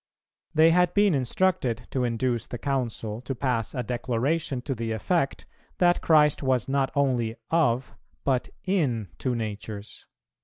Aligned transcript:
They 0.55 0.71
had 0.71 0.95
been 0.95 1.13
instructed 1.13 1.85
to 1.91 2.03
induce 2.05 2.47
the 2.47 2.57
Council 2.57 3.21
to 3.21 3.35
pass 3.35 3.75
a 3.75 3.83
declaration 3.83 4.63
to 4.63 4.73
the 4.73 4.93
effect, 4.93 5.45
that 5.77 6.01
Christ 6.01 6.41
was 6.41 6.67
not 6.67 6.89
only 6.95 7.35
"of," 7.51 7.93
but 8.23 8.49
"in" 8.63 9.09
two 9.19 9.35
natures. 9.35 10.07